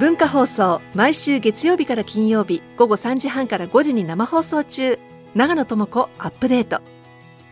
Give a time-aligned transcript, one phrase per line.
[0.00, 4.98] 文化放送毎週月曜日から金曜日午後3時半から5時に生放送中。
[5.34, 6.80] 長野智子アップデート。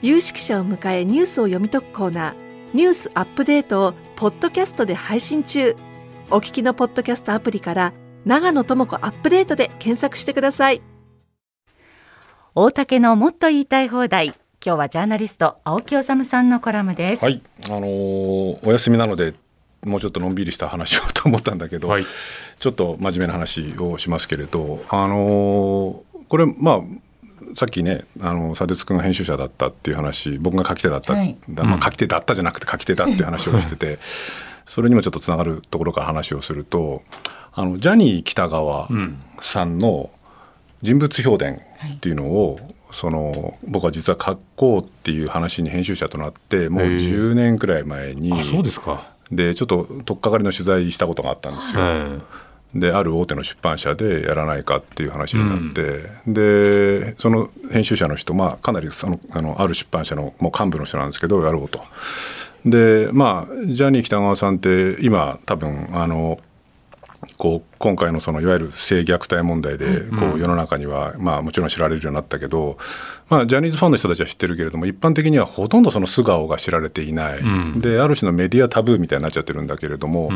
[0.01, 2.34] 有識者を迎えニュースを読み解くコーナー。
[2.72, 5.76] ニュースアップデートをポッドキャストで配信中。
[6.30, 7.93] お聞きのポッドキャストアプリから
[8.25, 10.80] 長野智子アップデートで検索してください。
[12.55, 14.29] 大竹のもっと言いたい放題。
[14.65, 17.23] 今日はジャーナリスト青木治さんのコラムです。
[17.23, 17.43] はい。
[17.67, 19.35] あのー、お休みなので
[19.84, 22.04] もうちょっとのんびりした話をと思ったんだけど、はい、
[22.58, 26.80] ちょっと真面目な話をしますけれどあのー、これまあ
[27.55, 33.98] さっきねあの佐哲君が編集者だったっていう話僕が書き手だった、はい、まあ、書き手だったじゃなくて書き手だっていう話をしてて
[34.66, 37.02] それにもちょっとつながるところから話をすると
[37.55, 38.88] あのジャニー喜多川
[39.41, 40.10] さんの
[40.83, 41.60] 人物評伝
[41.95, 42.60] っていうのを、
[42.92, 51.80] その僕は実は書こうっていう話に編集者となってもう10年くらい前にそうですかでちょっと取っかかりの取材したことがあったんですよ。
[52.74, 61.83] である大手の出版社でやらないかっていう話になって、うん、でその編集者の人、まあ、かなりそのあのある出版社のもう幹部の人なんですけどやろうと。
[62.66, 66.38] でまあジャニー喜多川さんって今多分あの
[67.36, 72.77] こう今回のそのいわゆる性虐待問題でこう世の中にはまあもちろん知られるようになったけど、
[73.29, 77.41] まあ、ジャニーズファンの人たちは知ってるけれども一般的にはほとんどその素顔が知られていない、
[77.81, 80.31] である種のメディアタブーみたいになっちゃってるんだけれども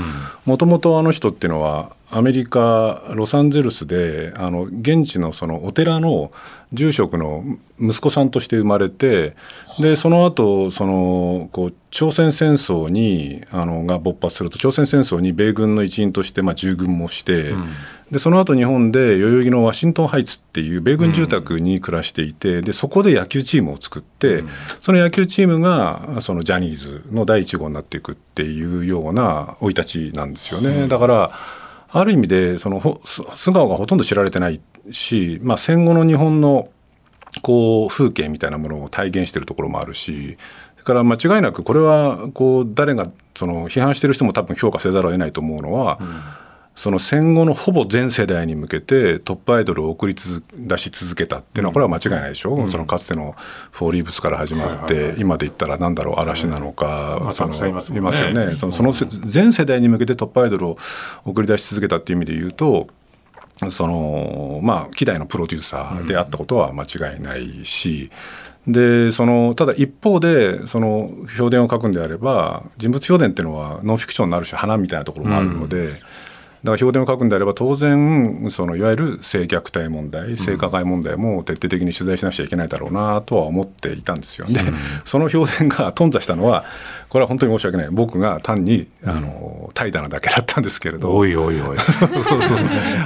[0.44, 6.30] もともとあの人っていうのはアメリカ・ロサンゼルスであの現地のそのお寺の
[6.72, 7.42] 住職の
[7.80, 9.34] 息子さんとして生まれて
[9.80, 17.68] でその後そのこう朝鮮戦争にあのが勃発すると朝鮮戦争に米軍の一員としてまあ従軍もして、うん、
[18.10, 24.48] でその後日本で代々木のワシントンハイツっていう米軍住宅に暮らしていて、でそこで野球チームを作って、うん、
[24.80, 30.88] その野球チームがそのジャニーズの第一号になっていくっていうような生い立ちなんですよね。
[30.88, 31.32] だから
[31.94, 36.70] ある意味でその素顔がほとんど知られてないし、まあ、戦後の日本の
[37.42, 40.36] こう風景みたいなものを体現しているところもあるし
[40.74, 46.22] それから間違いなくこれはこう誰がその批判している人も多分評価せざるを得ないと思うのは、うん
[46.74, 53.34] その戦後のほぼ全世代に向けてトップアイドルを送り出し続けたっていうのはこれは間違いないでしょ、うん、そのかつての
[53.70, 58.56] フォーリーブスから始まって、今で言ったら何だろう嵐なのか、うん、そのいますよね。
[58.56, 60.78] そのその全世代に向けてトップアイドルを
[61.24, 62.88] 送り出し続けたっていう意味で言うと
[63.70, 68.10] そのまあ希代のプロデューサーであったことは間違いないし、
[68.66, 75.84] でそのただ一方でその評伝を書くんであれば人物評伝っていうのはノンフィクションになるし花みたいなところもあるので。
[75.84, 75.96] う
[76.70, 84.46] から評伝を書くんであれば当然そのいわゆる性虐待問題性加害問題も徹底的に取材しなくちゃいけないだろうなとは思っていたんですよ。
[84.46, 84.74] で、うん、
[85.04, 86.64] その評伝が頓挫したのは
[87.12, 87.88] これは本当に申し訳ない。
[87.90, 91.14] 僕が単にあの怠惰なだけだったんですけれど。
[91.14, 91.78] おいおいおい。
[91.78, 92.58] そうそう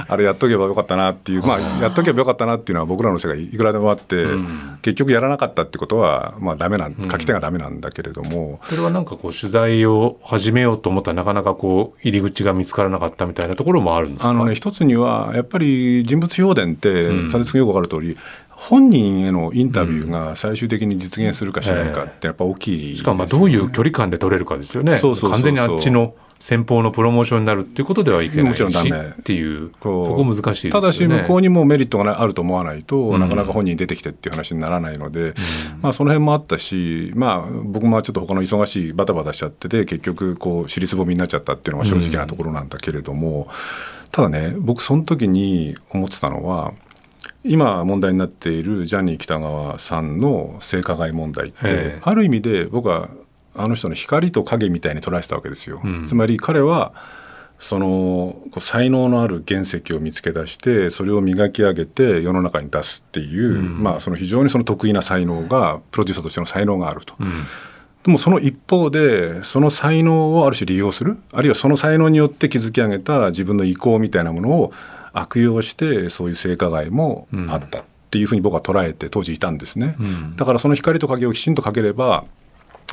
[0.07, 1.43] あれやっとけばよかったなっていう。
[1.43, 14.29] まあやっとけばよかったなっていうのは僕らの世界いくらでもあって、うん、結局やらなかったってことはまあダメなん書き手がダメなんだけれども、それはなんかこう取材を始めようと思ったらなかなかこう入り口が見つからなかったみたいなところもあるんですか？
[14.29, 18.17] あのね一つにはやっぱり人物評伝って佐々木君よく分かる通り、
[18.59, 24.99] 本人へのインタビューが最終的に実現するかしないかってやっぱ大きい、ね、しかもまあどういう距離感で取れるかですよね。
[24.99, 29.09] 完全にあっちの先方のプロモーションになるっていうことではいけないしもちろんダメ。
[29.09, 35.33] っていうそこ難しいですよ、ね、ただし向こうにもメリットがあると思わないと、うん、なかなか本人出てきてっていう話にならないので、うん、
[35.81, 43.49] まあその辺もあったしまあ僕もちょっと他の忙しいバタバタしちゃってて結局こう尻すぼみになっちゃったっていうのが正直なところなんだけれども、
[44.05, 46.73] うん、ただね僕その時に思ってたのは
[47.47, 53.09] 今問題になっているジャニー喜多川さんの性加害問題ってある意味で僕は
[53.55, 55.81] あの人の光と影みたいに捉えてたわけですよ。
[55.83, 56.93] うん、つまり彼は
[57.59, 67.15] その才能のある原石を見つけ出してそれを磨き上げて世の中に出すっていう、うん、まあ、その非常にその得意な才能がプロデューサーとしての才能があると。
[67.19, 67.45] うん。
[68.03, 74.71] でもその一方でその才能をある種利用するあるいはその才能によって築き上げた自分の意向みたいなものを
[75.19, 82.25] 悪用してそういう性加害もあったっていうふうに僕は捉えて当時いたんですね、うん、だからその光と影をきちんとかければ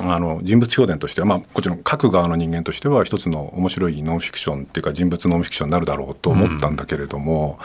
[0.01, 7.59] あの人物評伝としては、まあ、こちら書く側の人間としては一つの面白いノンフィクションっていうか人物ノンフィクションになるだろうと思ったんだけれども、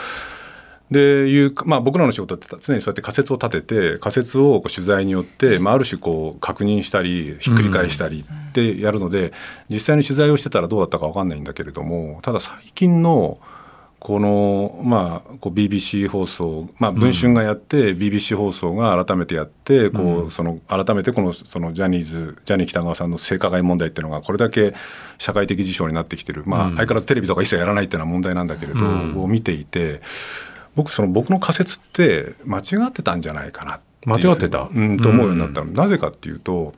[0.91, 9.33] うん、でいう、まあ、僕らの仕事って常にそうやって仮説を立てて仮説を取材によって、まあ、ある種こう確認したりひっくり返したりってやるので、
[9.69, 13.39] 実際に取材をしてたらどうだったか分かんないんだけれどもただ最近の
[14.01, 24.75] この、まあ、こう BBC 放送、まあ、文春がやって、うん、BBC 放送が改めてやってこう、うん、その改めてこのそのジャニーズジャニー喜多川さんの性加害問題っていうのがこれだけ
[25.19, 30.01] 社会的事象になってきてる、まあ、相変わらずテレビとか一切やらないっていうのは問題なんだけれど、うん、を見ていて
[30.75, 36.73] 僕その僕の仮説って間違ってたんじゃないかな間違ってた、うん、と思うようになったの、なぜかっていうと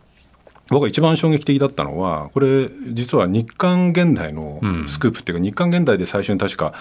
[0.68, 6.74] 僕が一番衝撃的だったのはこれ実は日刊現代のスクープっていうか、日刊現代で最初に確か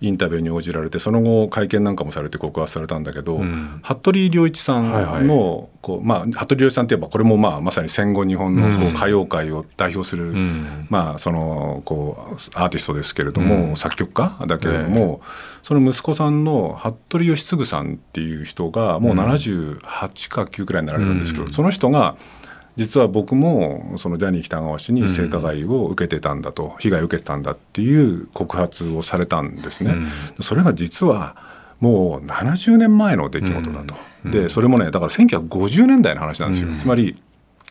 [0.00, 15.20] インタビューに応じられてその後会見なんかもされて告発されたんだけど、うん、服部良一さんの、はいはい、こうまあ、服部良一さんといえばこれも、まあ、まさに戦後日本のこう歌謡界を代表する、うん、まあ、そのこうアーティストですけれども、うん、作曲家だけれども、
[15.62, 22.16] その息子さんの服部義嗣さんっていう人がもう78か9くらいになられるんですけど、その人が
[22.80, 29.96] 実は僕もそのジャニー喜多川氏に性加害を受けてたんだと、被害を受けてたんだっていう告発をされたんですね。
[30.40, 31.36] それが実は
[31.78, 33.94] もう70年前の出来事だと。
[34.24, 36.70] でそれもねだから1950年代の話なんですよ。
[36.78, 37.22] つまり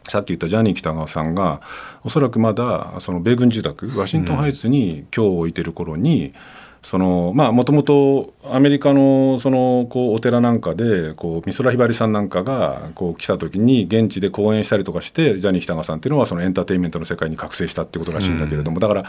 [0.07, 1.61] さっき言ったジャニー喜多川さんが
[2.03, 6.33] おそらくまだその米軍住宅ワシントンハイツに今日置いてる頃に、うん
[6.81, 19.03] そのまあもともとアメリカのそのこうお寺なんかでこう美空ひばりさんなんかがこう来た時に現地で講演したりとかしてジャニー喜多川さんっていうのはそのエンターテインメントの世界に覚醒したってことらしいんだけれども、だから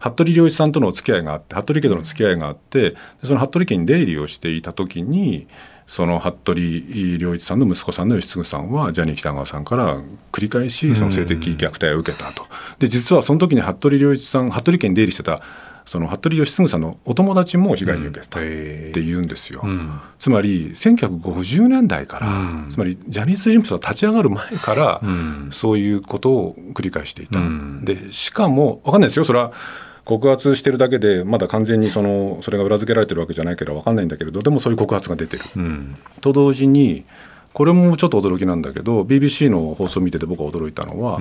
[0.00, 5.46] 服部良一さんとのお付き合いがあって服部家との付き合いがあってその服部家に出入りをしていた時に
[5.86, 10.00] その服部良一さんの息子さんの吉嗣さんはジャニー喜多川さんから
[10.32, 12.46] 繰り返しその性的虐待を受けたと。
[12.78, 15.40] で実はその時に服部良一さん服部家に出入りしてた
[15.86, 22.30] その服部義嗣さんのお友達も被害に受けたって言うんですよ、うん、つまり1950年代から、う
[22.66, 27.38] ん、つまりジャニーズ事務所が立ち上がる前から、うん、そういうことを繰り返していた、
[27.82, 29.24] でしかも分かんないですよ。
[29.24, 29.52] それは
[30.04, 35.44] 告発してるだけでまだ完全にそのそれが裏付けられてるわけじゃないから分かんないんだけれどでもそういう告発が出てる。
[36.20, 37.04] と同時に
[37.52, 41.20] これもちょっと驚きなんだけど BBC の放送を見てて僕が驚いたのは、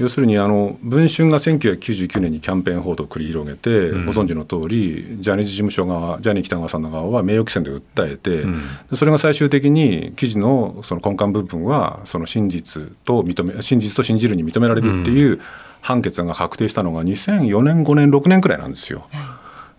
[0.00, 8.62] 要するにあの文春が1999年にキャンペーン報道を繰り広げて、うん、ご存知の通りジャニーズ事務所側ジャニー喜多川さんの側は名誉毀損で訴えて、うん、
[8.94, 15.38] それが最終的に記事のその根幹部分はその真実と認め真実と信じるに認められるっていう
[15.82, 19.06] 判決が確定したのが2004年5年6年くらいなんですよ。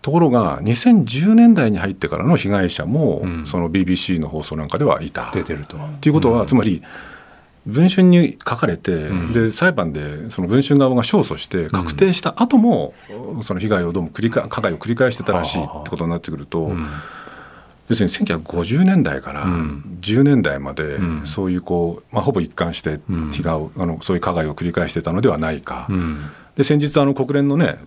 [0.02, 5.30] ところが2010年代に入ってからの被害者も、その BBC の放送なんかではいた。
[5.32, 5.76] 出てると。
[5.76, 6.82] っていうことは、つまり
[7.66, 12.92] 文春に書かれて、うん、で裁判でその文春側が勝訴して確定した後も、
[13.36, 16.86] うん、その被害をどうも繰り返加害を繰り返してたらしいってことになってくると、うん、
[17.88, 23.00] 要するに1950年代から10年代までそういうこう、まあ、ほぼ一貫して
[23.32, 25.88] 被害を、あのそういう加害を繰り返してたのではないか。
[26.56, 27.78] で先日あの国連のね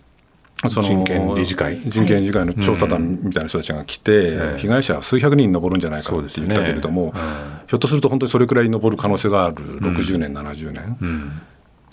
[0.70, 1.80] その人権理事会。
[1.80, 7.14] 人権理事会の調査団みたいな人たちが来て、被害者は数百人に上るんじゃないかって言ったけれども、
[7.68, 11.42] ひょっとすると本当にそれくらいに上る可能性がある60年、70年。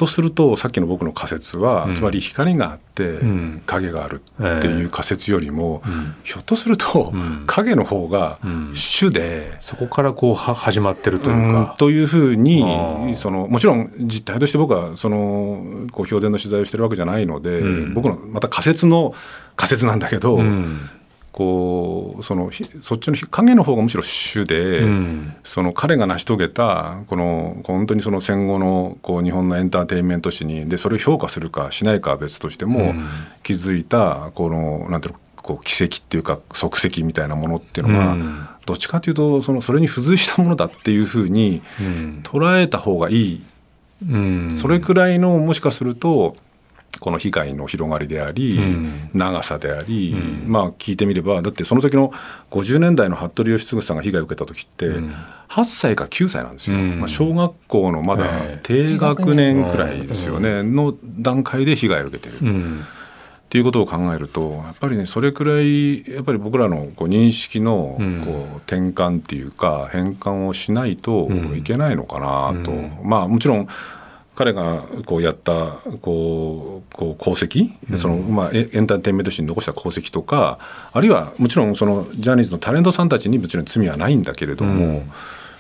[0.03, 3.21] とするとさっきの僕の仮説は、つまり光があって
[3.67, 5.83] 影があるっていう仮説よりも、
[6.25, 7.13] ひょっとすると
[7.47, 8.39] 影の方が
[8.75, 11.77] 主で、そこからこう始まってるというか。
[11.79, 12.65] というふうに
[13.15, 17.61] そのもちろん実態として僕はそのこう評伝の取材をしてるわけじゃないので、
[17.95, 19.15] 僕のまた仮説の
[19.57, 20.41] 仮説なんだけど、
[21.33, 22.51] こうその
[22.83, 33.09] そっちの影の方がむしろ主で、うん、その彼が成し遂げたこの本当にその戦後のこう日本のエンターテインメント史にでそれを評価するかしないかは別としても、うん、
[33.43, 41.63] 気づいたこのなんていうのこう奇跡っていうか足跡みたいなものっていうのは、うん、どっちかというとそのそれに付随したものだっていうふうに
[42.23, 43.45] 捉えた方がいい、
[44.61, 46.37] それくらいのもしかすると
[47.01, 52.13] この被害の広がりであり、うん、長さであり、うん、まあ聞いてみればだってその時の
[52.51, 55.15] 50年代の服部義嗣さんが被害を受けた時って、うん、
[55.49, 58.27] 8歳か9歳なんですよ、まあ、小学校のまだ
[58.63, 62.37] 低学年くらいですよね、の段階で被害を受けてる。
[62.39, 72.71] っていうことを考えるとやっぱりねそれくらいやっぱり僕らのこう認識のこう転換っていうか変換をしないといけないのかなと、
[73.05, 73.69] まあもちろん
[74.35, 80.59] 彼がこうやったこうこう功績、うん、そのまあ、エンターテインメント史に残した功績とか
[80.93, 85.11] あるいはもちろんそのジャニーズのタレントさんたちにもちろん罪はないんだけれども、うん、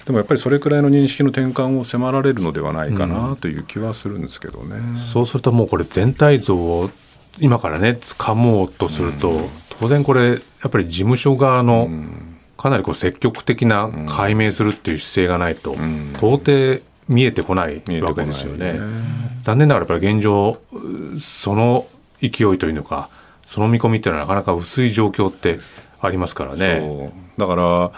[0.07, 4.76] でもやっぱりそれくらいの認識の転換を迫られるのではないかなという気はするんですけどね。
[4.76, 6.91] うん、そうするともうこれ全体像を
[7.41, 9.49] 今からね掴もうとすると、
[9.81, 10.37] 当然これや
[10.69, 11.88] っぱり事務所側の
[12.57, 15.75] かなりこう積極的な解明するっていう姿勢がないと、
[16.17, 18.75] 到底見えてこないわけですよね。
[18.75, 18.81] ね
[19.43, 20.59] 残念ながらやっぱり現状
[21.19, 21.87] その
[22.21, 23.09] 勢いというのか
[23.47, 25.59] その見込みっていうのはなかなか薄い状況って
[26.01, 27.13] ありますからね。
[27.39, 27.93] だから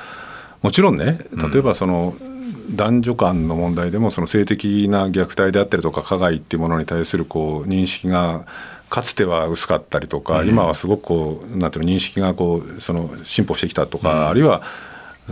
[0.63, 1.19] もちろんね
[1.53, 2.35] 例えばその、うん
[2.71, 8.47] 男女間の問題でもその性的な虐待であったりとか加害っていうものに対するこう認識が
[8.89, 14.63] かつては薄かったりとか、うん、今はすごくこうなんていうの認識がこうその進歩してきたとか、うん、あるいは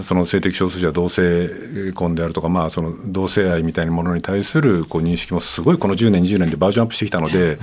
[0.01, 7.59] その性的少数者同性婚であるとか、まあ、その同性愛みたいなものに対するこう認識もすごいこの10年20年でバージョンアップしてきたので、うん、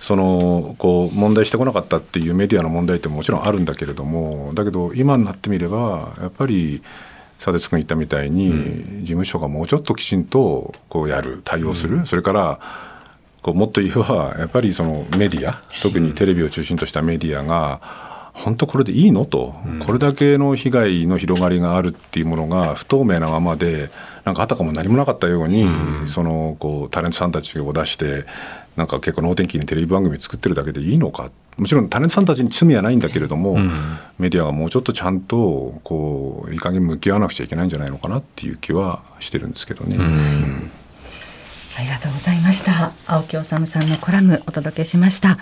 [0.00, 6.82] そのこう問題してこなかったっていうメディアの問題ってもちろんあるんだけれどもだけど今になってみればやっぱり
[7.38, 8.50] 佐哲君言ったみたいに、
[9.02, 12.58] 事務所がもうちょっときちんとこうやる対応する、それから
[13.42, 17.80] こうもっと言えばやっぱりそのメディア特にテレビを中心としたメディアが
[18.38, 19.24] 本当これでいいの？
[19.24, 19.54] と、
[19.84, 23.90] これだけの被害の広がりがあるっていうものが不透明なままで
[24.24, 25.66] なんかあたかも何もなかったように、
[26.06, 28.26] そのこうタレントさんたちを出して
[28.76, 31.30] なんか結構能天気にテレビ番組作ってるだけでいいのか。
[31.56, 33.58] もちろんタレントさんたちに罪はないんだけれども、
[34.18, 39.96] メディアがもうちょっとちゃんとこういい加減向き合わなくちゃいけないんじゃないのかなっていう気はしてるんですけどね。
[41.76, 42.92] ありがとうございました。
[43.06, 45.38] 青木治さんのコラムお届けしました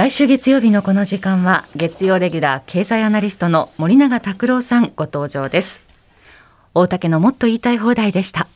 [0.00, 5.78] 来週月曜日のこの時間は月曜レギュラー経済アナリストの森永卓郎さんご登場です。
[6.72, 8.48] 大竹のもっと言いたい放題でした。